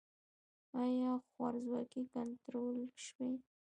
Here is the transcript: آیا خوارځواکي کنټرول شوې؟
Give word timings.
آیا 0.83 1.13
خوارځواکي 1.27 2.01
کنټرول 2.13 2.77
شوې؟ 3.05 3.29